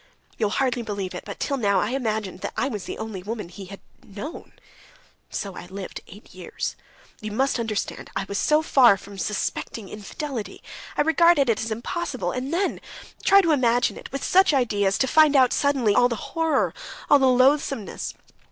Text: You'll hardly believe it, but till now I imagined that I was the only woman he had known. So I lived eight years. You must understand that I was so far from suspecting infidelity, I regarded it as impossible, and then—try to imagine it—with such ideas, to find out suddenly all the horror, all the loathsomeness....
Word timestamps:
You'll 0.35 0.49
hardly 0.49 0.81
believe 0.81 1.13
it, 1.13 1.25
but 1.25 1.39
till 1.39 1.57
now 1.57 1.79
I 1.79 1.91
imagined 1.91 2.41
that 2.41 2.53
I 2.57 2.67
was 2.69 2.85
the 2.85 2.97
only 2.97 3.21
woman 3.21 3.49
he 3.49 3.65
had 3.65 3.79
known. 4.03 4.53
So 5.29 5.55
I 5.55 5.67
lived 5.67 6.01
eight 6.07 6.33
years. 6.33 6.75
You 7.19 7.31
must 7.31 7.59
understand 7.59 8.07
that 8.07 8.19
I 8.19 8.23
was 8.27 8.39
so 8.39 8.63
far 8.63 8.97
from 8.97 9.19
suspecting 9.19 9.89
infidelity, 9.89 10.63
I 10.97 11.01
regarded 11.03 11.51
it 11.51 11.61
as 11.63 11.69
impossible, 11.69 12.31
and 12.31 12.51
then—try 12.51 13.41
to 13.41 13.51
imagine 13.51 13.95
it—with 13.95 14.23
such 14.23 14.55
ideas, 14.55 14.97
to 14.97 15.05
find 15.07 15.35
out 15.35 15.53
suddenly 15.53 15.93
all 15.93 16.09
the 16.09 16.15
horror, 16.33 16.73
all 17.07 17.19
the 17.19 17.27
loathsomeness.... 17.27 18.15